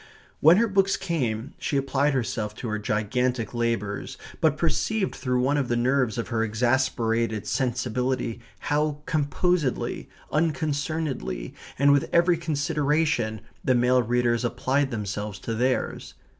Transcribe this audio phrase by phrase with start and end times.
[0.39, 5.57] When her books came she applied herself to her gigantic labours, but perceived through one
[5.57, 13.75] of the nerves of her exasperated sensibility how composedly, unconcernedly, and with every consideration the
[13.75, 16.15] male readers applied themselves to theirs.